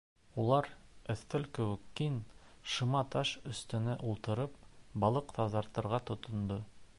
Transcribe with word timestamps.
Улар, 0.43 0.67
өҫтәл 1.13 1.43
кеүек 1.57 1.83
киң, 1.99 2.15
шыма 2.77 3.03
таш 3.17 3.35
өҫтөнә 3.51 3.99
ултырып, 4.13 4.57
балыҡ 5.05 5.37
таҙартырға 5.41 6.01
тотондо. 6.13 6.59